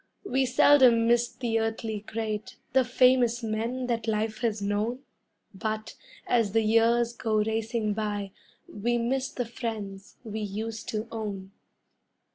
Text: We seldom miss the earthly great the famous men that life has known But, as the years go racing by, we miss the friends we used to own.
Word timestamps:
We 0.25 0.47
seldom 0.47 1.05
miss 1.05 1.27
the 1.27 1.59
earthly 1.59 1.99
great 2.07 2.55
the 2.73 2.83
famous 2.83 3.43
men 3.43 3.85
that 3.85 4.07
life 4.07 4.39
has 4.39 4.59
known 4.59 5.03
But, 5.53 5.93
as 6.25 6.53
the 6.53 6.63
years 6.63 7.13
go 7.13 7.35
racing 7.35 7.93
by, 7.93 8.31
we 8.67 8.97
miss 8.97 9.29
the 9.29 9.45
friends 9.45 10.17
we 10.23 10.39
used 10.41 10.89
to 10.89 11.07
own. 11.11 11.51